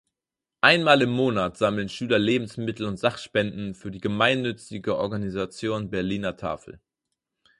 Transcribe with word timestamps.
Einmal 0.61 1.03
im 1.03 1.11
Monat 1.11 1.57
sammeln 1.59 1.87
Schüler 1.87 2.17
Lebensmittel 2.17 2.87
und 2.87 2.97
Sachspenden 2.97 3.75
für 3.75 3.91
die 3.91 4.01
gemeinnützige 4.01 4.97
Organisation 4.97 5.91
"Berliner 5.91 6.35
Tafel". 6.37 6.81